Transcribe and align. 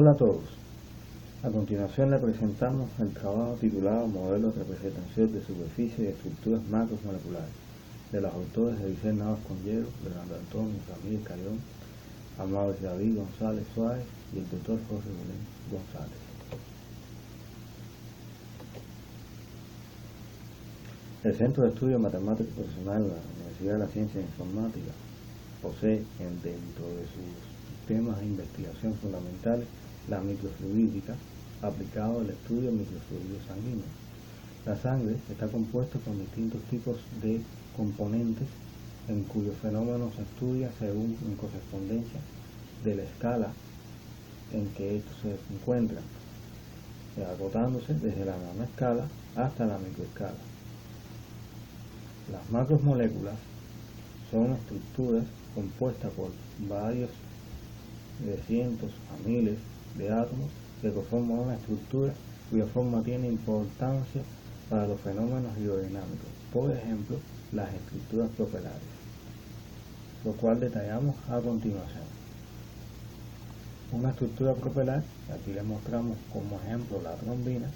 Hola 0.00 0.12
a 0.12 0.16
todos. 0.16 0.48
A 1.42 1.50
continuación 1.50 2.10
le 2.10 2.16
presentamos 2.16 2.88
el 3.00 3.12
trabajo 3.12 3.58
titulado 3.60 4.06
Modelo 4.06 4.50
de 4.50 4.60
representación 4.60 5.30
de 5.30 5.44
superficie 5.44 6.04
y 6.04 6.08
estructuras 6.08 6.62
macromoleculares 6.70 7.52
de 8.10 8.22
los 8.22 8.32
autores 8.32 8.80
de 8.80 8.88
Vicente 8.88 9.22
Navas 9.22 9.40
Conllero, 9.46 9.84
Fernando 10.02 10.36
Antonio 10.36 10.80
Ramírez 10.88 11.22
Cayón, 11.24 11.58
Amado 12.38 12.74
David 12.80 13.18
González 13.18 13.66
Suárez 13.74 14.06
y 14.34 14.38
el 14.38 14.48
doctor 14.48 14.78
Jorge 14.88 15.10
Belén 15.10 15.44
González. 15.70 16.20
El 21.24 21.36
Centro 21.36 21.64
de 21.64 21.68
Estudios 21.68 22.00
Matemáticos 22.00 22.54
Profesionales 22.54 23.04
de 23.04 23.16
la 23.16 23.34
Universidad 23.36 23.72
de 23.74 23.78
la 23.80 23.92
Ciencia 23.92 24.18
e 24.18 24.24
Informática 24.24 24.92
posee 25.60 26.02
dentro 26.18 26.88
de 26.88 27.04
sus 27.04 27.86
temas 27.86 28.18
de 28.18 28.24
investigación 28.24 28.94
fundamentales 28.94 29.68
la 30.10 30.20
microfluídica 30.20 31.14
aplicado 31.62 32.20
al 32.20 32.30
estudio 32.30 32.70
de 32.70 32.76
microfluidos 32.76 33.46
sanguíneos. 33.46 33.88
La 34.66 34.76
sangre 34.76 35.16
está 35.30 35.46
compuesta 35.46 35.98
con 36.00 36.18
distintos 36.18 36.60
tipos 36.64 36.98
de 37.22 37.40
componentes 37.76 38.48
en 39.08 39.22
cuyos 39.24 39.56
fenómenos 39.62 40.14
se 40.14 40.22
estudia 40.22 40.70
según 40.78 41.16
en 41.26 41.36
correspondencia 41.36 42.20
de 42.84 42.96
la 42.96 43.02
escala 43.04 43.52
en 44.52 44.66
que 44.74 44.96
estos 44.96 45.16
se 45.22 45.36
encuentran, 45.54 46.02
agotándose 47.32 47.94
desde 47.94 48.24
la 48.24 48.36
escala 48.64 49.06
hasta 49.36 49.66
la 49.66 49.78
microescala. 49.78 50.38
Las 52.32 52.50
macromoléculas 52.50 53.36
son 54.30 54.52
estructuras 54.52 55.24
compuestas 55.54 56.12
por 56.12 56.30
varios 56.68 57.10
de 58.24 58.36
cientos 58.46 58.90
a 59.12 59.28
miles 59.28 59.58
de 59.96 60.10
átomos 60.10 60.50
que 60.80 60.92
conforman 60.92 61.38
una 61.40 61.54
estructura 61.54 62.12
cuya 62.50 62.66
forma 62.66 63.02
tiene 63.02 63.28
importancia 63.28 64.22
para 64.68 64.86
los 64.86 65.00
fenómenos 65.00 65.56
biodinámicos, 65.56 66.28
por 66.52 66.70
ejemplo, 66.70 67.16
las 67.52 67.72
estructuras 67.74 68.28
propelares, 68.36 68.80
lo 70.24 70.32
cual 70.32 70.60
detallamos 70.60 71.16
a 71.28 71.40
continuación. 71.40 72.04
Una 73.92 74.10
estructura 74.10 74.54
propelar, 74.54 75.02
aquí 75.34 75.52
le 75.52 75.62
mostramos 75.64 76.16
como 76.32 76.60
ejemplo 76.60 77.00
la 77.02 77.14
trombina, 77.14 77.68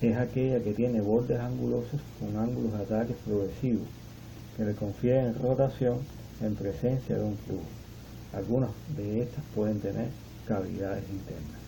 es 0.00 0.16
aquella 0.16 0.62
que 0.62 0.72
tiene 0.72 1.00
bordes 1.00 1.38
angulosos 1.38 2.00
con 2.18 2.36
ángulos 2.36 2.72
de 2.72 2.84
ataque 2.84 3.14
progresivos 3.24 3.86
que 4.56 4.64
le 4.64 4.74
confieren 4.74 5.34
rotación 5.34 5.98
en 6.40 6.54
presencia 6.54 7.16
de 7.16 7.24
un 7.24 7.36
flujo. 7.36 7.64
Algunas 8.32 8.70
de 8.96 9.22
estas 9.22 9.44
pueden 9.54 9.80
tener 9.80 10.08
cavidades 10.46 11.04
internas. 11.10 11.60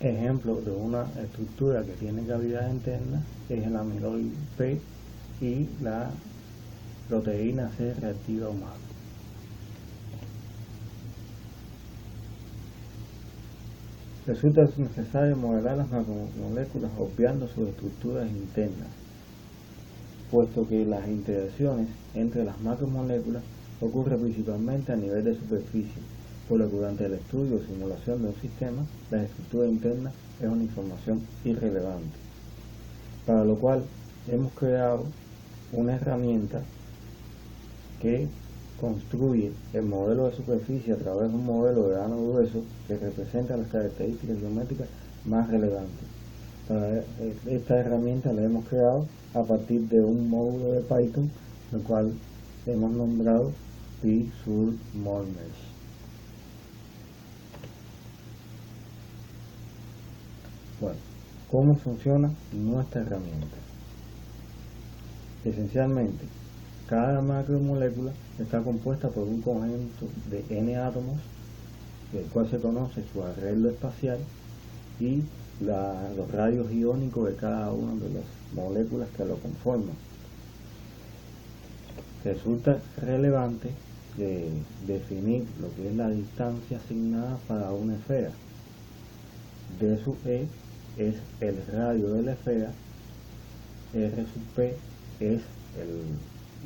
Ejemplo 0.00 0.60
de 0.60 0.70
una 0.70 1.04
estructura 1.22 1.82
que 1.84 1.92
tiene 1.92 2.26
cavidad 2.26 2.70
interna 2.70 3.22
es 3.48 3.66
el 3.66 3.76
amiloide 3.76 4.30
P 4.56 4.80
y 5.40 5.68
la 5.82 6.10
proteína 7.08 7.70
C 7.70 7.94
reactiva 7.94 8.50
humana. 8.50 8.74
Resulta 14.26 14.62
necesario 14.76 15.36
modelar 15.36 15.76
las 15.78 15.90
macromoléculas 15.90 16.90
obviando 16.98 17.46
sus 17.46 17.68
estructuras 17.68 18.28
internas 18.28 19.05
puesto 20.30 20.66
que 20.68 20.84
las 20.84 21.06
interacciones 21.08 21.88
entre 22.14 22.44
las 22.44 22.60
macromoléculas 22.60 23.42
ocurren 23.80 24.20
principalmente 24.20 24.92
a 24.92 24.96
nivel 24.96 25.24
de 25.24 25.34
superficie, 25.34 26.02
por 26.48 26.58
lo 26.58 26.70
que 26.70 26.76
durante 26.76 27.06
el 27.06 27.14
estudio 27.14 27.56
o 27.56 27.62
simulación 27.62 28.22
de 28.22 28.28
un 28.28 28.40
sistema, 28.40 28.82
la 29.10 29.22
estructura 29.22 29.68
interna 29.68 30.12
es 30.40 30.48
una 30.48 30.62
información 30.62 31.20
irrelevante. 31.44 32.16
Para 33.26 33.44
lo 33.44 33.56
cual 33.56 33.82
hemos 34.28 34.52
creado 34.52 35.04
una 35.72 35.96
herramienta 35.96 36.62
que 38.00 38.28
construye 38.80 39.52
el 39.72 39.82
modelo 39.82 40.28
de 40.28 40.36
superficie 40.36 40.92
a 40.92 40.96
través 40.96 41.30
de 41.30 41.36
un 41.36 41.46
modelo 41.46 41.88
de 41.88 42.00
ano 42.00 42.16
grueso 42.28 42.62
que 42.86 42.96
representa 42.96 43.56
las 43.56 43.68
características 43.68 44.38
geométricas 44.38 44.88
más 45.24 45.48
relevantes. 45.48 46.15
Esta 46.68 47.78
herramienta 47.78 48.32
la 48.32 48.42
hemos 48.42 48.66
creado 48.66 49.06
a 49.34 49.42
partir 49.44 49.82
de 49.82 50.00
un 50.00 50.28
módulo 50.28 50.72
de 50.72 50.80
Python, 50.80 51.30
el 51.72 51.80
cual 51.82 52.12
hemos 52.66 52.90
nombrado 52.90 53.52
Visual 54.02 54.74
Bueno, 60.80 60.98
¿cómo 61.50 61.76
funciona 61.76 62.32
nuestra 62.52 63.02
herramienta? 63.02 63.56
Esencialmente, 65.44 66.24
cada 66.88 67.20
macromolécula 67.20 68.10
está 68.40 68.60
compuesta 68.60 69.08
por 69.08 69.22
un 69.22 69.40
conjunto 69.40 70.08
de 70.30 70.44
n 70.50 70.76
átomos, 70.76 71.20
del 72.12 72.24
cual 72.24 72.50
se 72.50 72.58
conoce 72.58 73.04
su 73.12 73.22
arreglo 73.22 73.70
espacial 73.70 74.18
y 74.98 75.22
los 75.60 76.30
radios 76.32 76.70
iónicos 76.72 77.28
de 77.28 77.36
cada 77.36 77.72
una 77.72 77.94
de 77.94 78.10
las 78.10 78.24
moléculas 78.54 79.08
que 79.16 79.24
lo 79.24 79.36
conforman. 79.36 79.96
Resulta 82.24 82.78
relevante 83.00 83.70
definir 84.86 85.44
lo 85.60 85.74
que 85.74 85.88
es 85.88 85.96
la 85.96 86.08
distancia 86.08 86.78
asignada 86.78 87.38
para 87.48 87.70
una 87.72 87.94
esfera. 87.94 88.30
D 89.80 89.98
sub 90.02 90.16
E 90.26 90.46
es 90.96 91.16
el 91.40 91.56
radio 91.72 92.14
de 92.14 92.22
la 92.22 92.32
esfera, 92.32 92.70
R 93.94 94.16
sub 94.16 94.42
P 94.54 94.74
es 95.20 95.42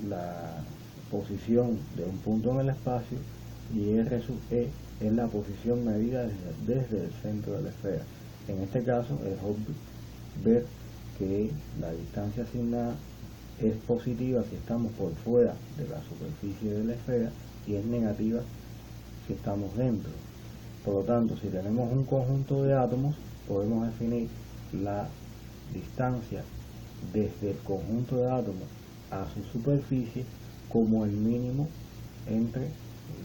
la 0.09 0.63
posición 1.11 1.79
de 1.97 2.05
un 2.05 2.17
punto 2.19 2.53
en 2.53 2.61
el 2.61 2.69
espacio 2.71 3.19
y 3.75 3.91
R 3.99 4.23
sub 4.23 4.39
E 4.51 4.69
es 5.01 5.13
la 5.13 5.27
posición 5.27 5.85
medida 5.85 6.29
desde 6.67 7.05
el 7.05 7.13
centro 7.23 7.55
de 7.55 7.63
la 7.63 7.71
esfera. 7.71 8.05
En 8.51 8.63
este 8.65 8.83
caso 8.83 9.15
es 9.25 9.39
obvio 9.45 9.75
ver 10.45 10.67
que 11.17 11.53
la 11.81 11.93
distancia 11.93 12.43
asignada 12.43 12.97
es 13.61 13.77
positiva 13.87 14.43
si 14.51 14.57
estamos 14.57 14.91
por 14.93 15.15
fuera 15.15 15.55
de 15.79 15.87
la 15.87 16.03
superficie 16.03 16.73
de 16.73 16.85
la 16.85 16.95
esfera 16.95 17.31
y 17.69 17.77
es 17.77 17.85
negativa 17.85 18.41
si 19.27 19.35
estamos 19.35 19.77
dentro. 19.77 20.11
Por 20.85 20.95
lo 20.95 21.01
tanto, 21.03 21.37
si 21.37 21.47
tenemos 21.47 21.93
un 21.93 22.05
conjunto 22.05 22.65
de 22.65 22.75
átomos, 22.75 23.15
podemos 23.47 23.87
definir 23.87 24.29
la 24.73 25.07
distancia 25.73 26.43
desde 27.13 27.53
el 27.53 27.59
conjunto 27.59 28.17
de 28.17 28.33
átomos 28.33 28.69
a 29.13 29.27
su 29.33 29.45
superficie 29.53 30.25
como 30.73 31.05
el 31.05 31.13
mínimo 31.13 31.69
entre 32.27 32.67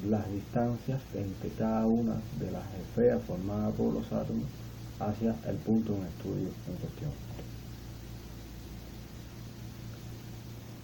las 0.08 0.32
distancias 0.32 1.02
entre 1.16 1.50
cada 1.58 1.88
una 1.88 2.16
de 2.40 2.52
las 2.52 2.64
esferas 2.76 3.24
formadas 3.24 3.74
por 3.74 3.92
los 3.92 4.12
átomos 4.12 4.46
hacia 5.00 5.36
el 5.48 5.56
punto 5.58 5.94
en 5.96 6.04
estudio 6.04 6.50
en 6.68 6.76
cuestión. 6.76 7.12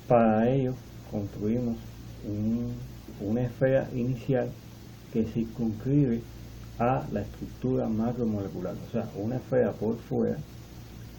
Para 0.07 0.49
ello 0.49 0.73
construimos 1.09 1.77
una 3.22 3.41
esfera 3.41 3.88
inicial 3.94 4.49
que 5.13 5.25
circunscribe 5.25 6.22
a 6.79 7.05
la 7.11 7.22
estructura 7.22 7.88
macromolecular, 7.88 8.73
o 8.88 8.91
sea, 8.91 9.07
una 9.16 9.35
esfera 9.35 9.72
por 9.72 9.97
fuera 9.97 10.38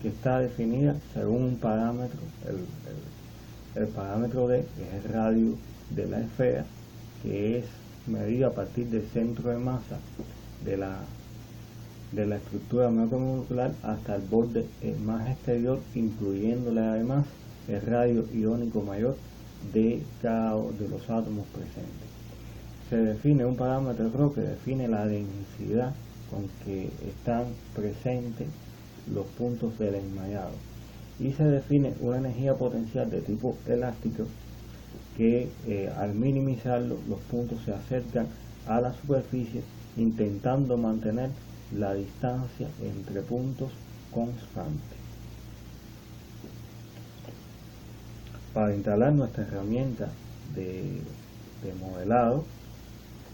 que 0.00 0.08
está 0.08 0.40
definida 0.40 0.96
según 1.14 1.42
un 1.44 1.56
parámetro, 1.56 2.18
el, 3.76 3.86
parámetro 3.88 4.48
D, 4.48 4.66
que 4.76 4.82
es 4.82 5.04
el 5.04 5.12
radio 5.12 5.54
de 5.90 6.06
la 6.06 6.20
esfera, 6.20 6.64
que 7.22 7.58
es 7.58 7.64
medido 8.08 8.48
a 8.48 8.52
partir 8.52 8.86
del 8.86 9.06
centro 9.12 9.50
de 9.50 9.58
masa 9.58 9.98
de 10.64 10.76
la 10.76 10.98
de 12.12 12.26
la 12.26 12.36
estructura 12.36 12.90
macromolecular 12.90 13.72
hasta 13.82 14.16
el 14.16 14.22
borde 14.22 14.66
más 15.04 15.28
exterior, 15.30 15.80
incluyéndole 15.94 16.80
además 16.80 17.26
el 17.68 17.80
radio 17.82 18.24
iónico 18.32 18.82
mayor 18.82 19.16
de 19.72 20.02
cada 20.20 20.56
de 20.56 20.88
los 20.88 21.02
átomos 21.08 21.46
presentes. 21.48 22.08
Se 22.90 22.96
define 22.96 23.46
un 23.46 23.56
parámetro 23.56 24.10
RO 24.10 24.34
que 24.34 24.42
define 24.42 24.88
la 24.88 25.06
densidad 25.06 25.94
con 26.30 26.48
que 26.64 26.90
están 27.08 27.44
presentes 27.74 28.48
los 29.12 29.26
puntos 29.26 29.78
del 29.78 29.94
enmayado 29.94 30.52
y 31.18 31.32
se 31.32 31.44
define 31.44 31.94
una 32.00 32.18
energía 32.18 32.54
potencial 32.54 33.10
de 33.10 33.20
tipo 33.20 33.56
elástico 33.66 34.24
que 35.16 35.48
eh, 35.66 35.92
al 35.96 36.14
minimizarlo 36.14 36.96
los 37.08 37.20
puntos 37.30 37.58
se 37.64 37.72
acercan 37.72 38.26
a 38.66 38.80
la 38.80 38.92
superficie 38.94 39.62
intentando 39.96 40.76
mantener 40.76 41.30
la 41.76 41.94
distancia 41.94 42.68
entre 42.82 43.22
puntos 43.22 43.70
constante. 44.12 44.96
Para 48.52 48.74
instalar 48.74 49.12
nuestra 49.12 49.44
herramienta 49.44 50.10
de 50.54 51.00
de 51.62 51.74
modelado, 51.74 52.44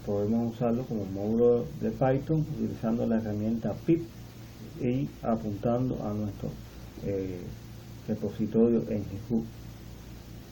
podemos 0.05 0.55
usarlo 0.55 0.83
como 0.85 1.05
módulo 1.05 1.65
de 1.81 1.91
Python 1.91 2.45
utilizando 2.55 3.05
la 3.05 3.17
herramienta 3.17 3.73
pip 3.85 4.03
y 4.81 5.09
apuntando 5.23 5.97
a 6.05 6.13
nuestro 6.13 6.49
eh, 7.05 7.41
repositorio 8.07 8.83
en 8.89 9.03
GitHub, 9.05 9.43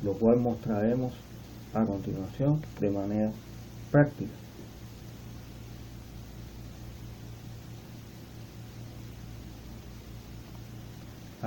lo 0.04 0.14
cual 0.14 0.38
mostraremos 0.38 1.14
a 1.74 1.86
continuación 1.86 2.62
de 2.80 2.90
manera 2.90 3.32
práctica. 3.92 4.32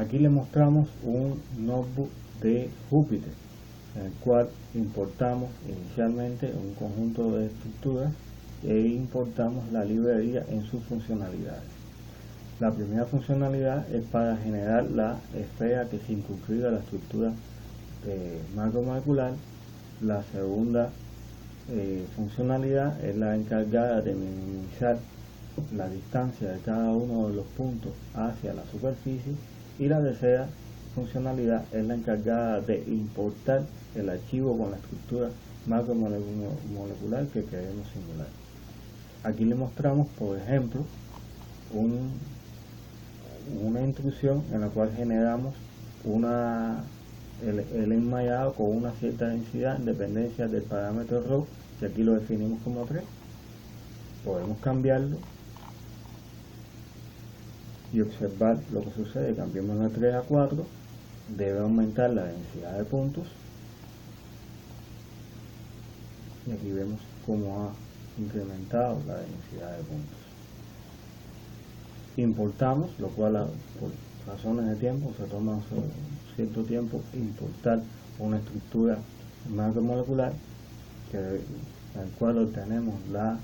Aquí 0.00 0.18
le 0.18 0.30
mostramos 0.30 0.88
un 1.04 1.38
notebook 1.58 2.08
de 2.40 2.70
Jupyter, 2.88 3.34
en 3.96 4.06
el 4.06 4.12
cual 4.12 4.48
importamos 4.74 5.50
inicialmente 5.68 6.50
un 6.54 6.72
conjunto 6.72 7.36
de 7.36 7.48
estructuras 7.48 8.10
e 8.64 8.78
importamos 8.78 9.70
la 9.72 9.84
librería 9.84 10.42
en 10.48 10.64
sus 10.64 10.82
funcionalidades. 10.84 11.68
La 12.60 12.72
primera 12.72 13.04
funcionalidad 13.04 13.86
es 13.94 14.02
para 14.04 14.38
generar 14.38 14.90
la 14.90 15.18
esfera 15.38 15.86
que 15.90 15.98
circunscribe 15.98 16.70
la 16.70 16.78
estructura 16.78 17.32
macromolecular. 18.56 19.32
La 20.00 20.22
segunda 20.32 20.88
eh, 21.70 22.06
funcionalidad 22.16 23.04
es 23.04 23.16
la 23.16 23.36
encargada 23.36 24.00
de 24.00 24.14
minimizar 24.14 24.98
la 25.76 25.90
distancia 25.90 26.52
de 26.52 26.60
cada 26.60 26.90
uno 26.90 27.28
de 27.28 27.34
los 27.34 27.46
puntos 27.48 27.92
hacia 28.14 28.54
la 28.54 28.64
superficie 28.72 29.34
y 29.80 29.88
la 29.88 30.00
tercera 30.02 30.46
funcionalidad 30.94 31.64
es 31.72 31.84
la 31.84 31.94
encargada 31.94 32.60
de 32.60 32.84
importar 32.86 33.62
el 33.96 34.10
archivo 34.10 34.56
con 34.56 34.70
la 34.70 34.76
estructura 34.76 35.30
macromolecular 35.66 37.26
que 37.32 37.44
queremos 37.44 37.88
simular. 37.88 38.28
Aquí 39.24 39.44
le 39.46 39.54
mostramos, 39.54 40.06
por 40.18 40.38
ejemplo, 40.38 40.82
una 43.62 43.80
instrucción 43.80 44.44
en 44.52 44.60
la 44.60 44.68
cual 44.68 44.92
generamos 44.94 45.54
una, 46.04 46.84
el, 47.42 47.92
enmayado 47.92 48.52
con 48.52 48.76
una 48.76 48.92
cierta 48.92 49.28
densidad 49.28 49.76
en 49.76 49.86
dependencia 49.86 50.46
del 50.46 50.62
parámetro 50.62 51.22
ρ, 51.22 51.44
que 51.80 51.86
aquí 51.86 52.02
lo 52.02 52.14
definimos 52.14 52.60
como 52.62 52.84
3. 52.84 53.02
Podemos 54.26 54.58
cambiarlo 54.58 55.16
y 57.92 58.00
observar 58.00 58.58
lo 58.72 58.82
que 58.82 58.90
sucede. 58.92 59.34
Cambiamos 59.34 59.78
de 59.80 59.88
3 59.88 60.14
a 60.14 60.22
4, 60.22 60.66
debe 61.36 61.58
aumentar 61.60 62.10
la 62.10 62.24
densidad 62.24 62.78
de 62.78 62.84
puntos. 62.84 63.26
Y 66.46 66.52
aquí 66.52 66.70
vemos 66.70 67.00
cómo 67.26 67.64
ha 67.64 68.20
incrementado 68.20 68.98
la 69.06 69.16
densidad 69.16 69.76
de 69.76 69.84
puntos. 69.84 70.18
Importamos, 72.16 72.90
lo 72.98 73.08
cual 73.08 73.32
por 73.78 73.90
razones 74.26 74.66
de 74.66 74.76
tiempo 74.76 75.12
se 75.16 75.24
toma 75.24 75.58
cierto 76.36 76.62
tiempo 76.64 77.00
importar 77.14 77.80
una 78.18 78.38
estructura 78.38 78.98
macromolecular 79.48 80.32
que, 81.10 81.18
en 81.18 82.00
el 82.02 82.10
cual 82.18 82.38
obtenemos 82.38 82.94
la, 83.10 83.38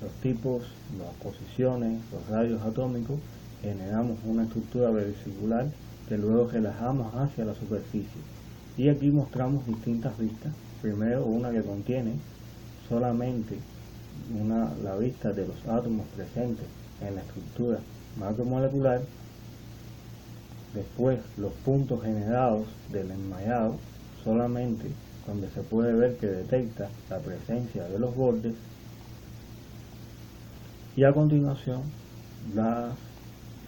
los 0.00 0.12
tipos, 0.22 0.62
las 0.98 1.14
posiciones, 1.22 2.00
los 2.10 2.26
radios 2.28 2.62
atómicos 2.62 3.18
generamos 3.62 4.18
una 4.26 4.42
estructura 4.42 4.90
vericicular 4.90 5.66
que 6.08 6.18
luego 6.18 6.50
relajamos 6.50 7.14
hacia 7.14 7.44
la 7.44 7.54
superficie. 7.54 8.20
Y 8.76 8.88
aquí 8.88 9.10
mostramos 9.10 9.66
distintas 9.66 10.18
vistas. 10.18 10.52
Primero 10.82 11.24
una 11.24 11.50
que 11.50 11.62
contiene 11.62 12.14
solamente 12.88 13.56
una, 14.38 14.72
la 14.82 14.96
vista 14.96 15.32
de 15.32 15.46
los 15.46 15.56
átomos 15.68 16.06
presentes 16.16 16.66
en 17.00 17.14
la 17.14 17.20
estructura 17.20 17.78
macromolecular. 18.18 19.00
Después 20.74 21.18
los 21.36 21.52
puntos 21.64 22.02
generados 22.02 22.66
del 22.90 23.10
enmayado, 23.10 23.76
solamente 24.24 24.86
donde 25.26 25.48
se 25.50 25.60
puede 25.62 25.92
ver 25.92 26.16
que 26.16 26.26
detecta 26.26 26.88
la 27.10 27.18
presencia 27.18 27.84
de 27.84 27.98
los 27.98 28.14
bordes. 28.16 28.54
Y 30.96 31.04
a 31.04 31.12
continuación 31.12 31.82
las 32.54 32.92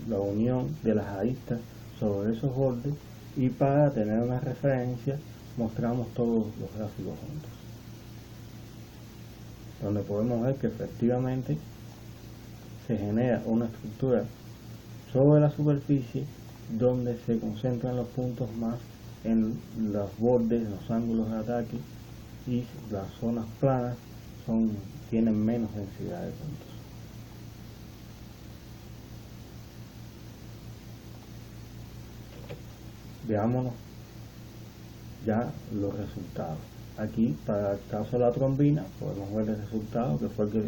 la 0.09 0.19
unión 0.19 0.69
de 0.83 0.95
las 0.95 1.07
aristas 1.07 1.61
sobre 1.99 2.37
esos 2.37 2.55
bordes 2.55 2.95
y 3.37 3.49
para 3.49 3.91
tener 3.93 4.21
una 4.21 4.41
referencia 4.41 5.19
mostramos 5.57 6.09
todos 6.15 6.47
los 6.61 6.75
gráficos 6.77 7.15
juntos 7.19 7.51
donde 9.83 10.01
podemos 10.03 10.43
ver 10.43 10.57
que 10.57 10.69
efectivamente 10.69 11.59
se 12.87 12.97
genera 12.97 13.43
una 13.47 13.67
estructura 13.67 14.25
sobre 15.13 15.41
la 15.41 15.51
superficie 15.51 16.25
donde 16.79 17.19
se 17.27 17.39
concentran 17.39 17.97
los 17.97 18.09
puntos 18.09 18.49
más 18.57 18.79
en 19.25 19.57
los 19.93 20.19
bordes, 20.19 20.69
los 20.69 20.91
ángulos 20.91 21.31
de 21.31 21.37
ataque 21.37 21.77
y 22.47 22.65
las 22.91 23.09
zonas 23.21 23.45
planas 23.61 23.97
son, 24.47 24.71
tienen 25.11 25.37
menos 25.45 25.71
densidad 25.75 26.23
de 26.23 26.31
puntos. 26.31 26.74
Veámonos 33.29 33.73
ya 35.27 35.51
los 35.73 35.97
resultados. 35.97 36.59
Aquí, 36.97 37.37
para 37.47 37.73
el 37.73 37.79
caso 37.91 38.13
de 38.13 38.19
la 38.21 38.33
trombina, 38.33 38.85
podemos 39.01 39.35
ver 39.35 39.49
el 39.49 39.61
resultado 39.63 40.19
que 40.19 40.29
fue 40.29 40.49
que 40.51 40.63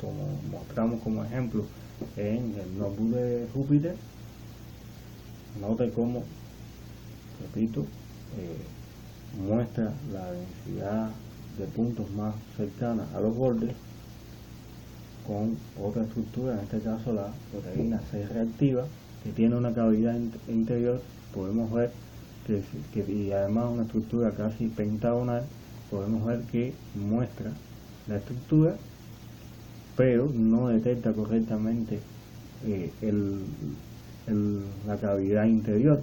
como 0.00 0.26
mostramos 0.50 1.00
como 1.00 1.24
ejemplo 1.24 1.64
en 2.16 2.54
el 2.58 2.78
notebook 2.78 3.10
de 3.14 3.48
Júpiter. 3.54 3.96
Note 5.60 5.90
cómo, 5.90 6.22
repito, 7.40 7.80
eh, 8.38 9.46
muestra 9.46 9.92
la 10.12 10.30
densidad 10.32 11.10
de 11.58 11.64
puntos 11.66 12.10
más 12.10 12.34
cercana 12.56 13.06
a 13.14 13.20
los 13.20 13.34
bordes 13.34 13.74
con 15.26 15.56
otra 15.82 16.02
estructura, 16.02 16.54
en 16.54 16.60
este 16.60 16.80
caso 16.80 17.12
la 17.12 17.28
proteína 17.52 18.00
C 18.10 18.26
reactiva, 18.26 18.84
que 19.22 19.32
tiene 19.32 19.56
una 19.56 19.72
cavidad 19.72 20.16
interior 20.48 21.00
podemos 21.34 21.72
ver 21.72 21.90
que, 22.46 23.04
y 23.12 23.32
además 23.32 23.66
una 23.72 23.82
estructura 23.82 24.32
casi 24.32 24.66
pentagonal, 24.66 25.44
podemos 25.90 26.24
ver 26.26 26.40
que 26.50 26.72
muestra 26.94 27.52
la 28.08 28.16
estructura, 28.16 28.74
pero 29.96 30.30
no 30.34 30.68
detecta 30.68 31.12
correctamente 31.12 32.00
eh, 32.66 32.90
la 34.86 34.96
cavidad 34.96 35.44
interior. 35.44 36.02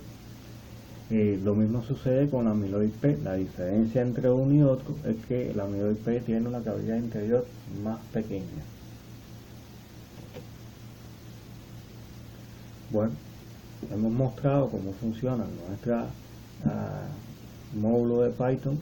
Eh, 1.09 1.39
lo 1.41 1.55
mismo 1.55 1.81
sucede 1.83 2.29
con 2.29 2.45
la 2.45 2.51
amiloid 2.51 2.89
P. 2.89 3.17
La 3.23 3.35
diferencia 3.35 4.01
entre 4.01 4.29
uno 4.29 4.53
y 4.53 4.61
otro 4.61 4.93
es 5.05 5.15
que 5.25 5.53
la 5.53 5.63
amiloid 5.63 5.95
P 5.95 6.19
tiene 6.21 6.47
una 6.47 6.61
cavidad 6.61 6.97
interior 6.97 7.45
más 7.83 7.99
pequeña. 8.13 8.43
Bueno, 12.89 13.11
hemos 13.91 14.11
mostrado 14.11 14.69
cómo 14.69 14.91
funciona 14.93 15.45
nuestro 15.67 15.95
ah, 16.65 17.07
módulo 17.79 18.21
de 18.23 18.31
Python 18.31 18.79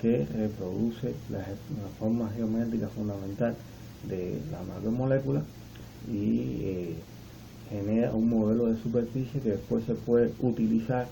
que 0.00 0.26
reproduce 0.26 1.14
la, 1.30 1.44
forma 1.98 2.30
geométrica 2.36 2.88
fundamental 2.88 3.54
de 4.08 4.40
la 4.50 4.62
macromolécula 4.62 5.42
y 6.10 6.60
eh, 6.62 6.94
genera 7.68 8.12
un 8.12 8.28
modelo 8.28 8.66
de 8.66 8.80
superficie 8.80 9.40
que 9.40 9.50
después 9.50 9.84
se 9.84 9.94
puede 9.94 10.32
utilizar 10.40 11.06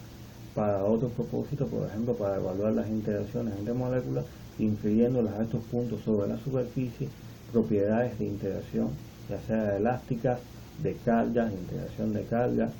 para 0.54 0.84
otros 0.84 1.12
propósitos, 1.12 1.68
por 1.68 1.86
ejemplo 1.86 2.14
para 2.14 2.36
evaluar 2.36 2.72
las 2.72 2.88
interacciones 2.88 3.54
entre 3.58 3.74
moléculas, 3.74 4.24
infiriéndolas 4.58 5.34
a 5.34 5.42
estos 5.42 5.62
puntos 5.64 6.00
sobre 6.04 6.28
la 6.28 6.38
superficie, 6.38 7.08
propiedades 7.52 8.18
de 8.18 8.26
interacción, 8.26 8.88
ya 9.28 9.40
sea 9.42 9.76
elásticas, 9.76 10.40
de 10.82 10.94
carga, 11.04 11.50
integración 11.52 12.14
de 12.14 12.24
carga, 12.24 12.70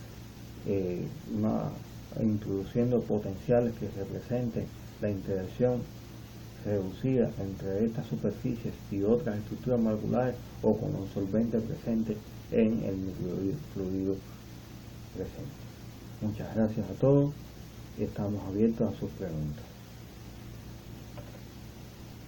eh, 0.69 1.03
introduciendo 2.21 3.01
potenciales 3.01 3.73
que 3.81 3.89
representen 3.99 4.67
la 5.01 5.11
interacción 5.11 5.81
reducida 6.65 7.31
entre 7.41 7.87
estas 7.87 8.07
superficies 8.07 8.75
y 8.91 9.03
otras 9.03 9.39
estructuras 9.39 9.81
moleculares 9.81 10.35
o 10.63 10.77
con 10.77 10.95
un 10.95 11.09
solvente 11.15 11.59
presente 11.59 12.17
en 12.53 12.83
el 12.85 12.97
fluido 13.73 14.17
presente. 15.15 15.59
Muchas 16.21 16.55
gracias 16.55 16.91
a 16.91 16.95
todos 17.01 17.33
y 17.99 18.05
estamos 18.05 18.43
abiertos 18.45 18.93
a 18.93 18.99
sus 18.99 19.11
preguntas. 19.11 19.68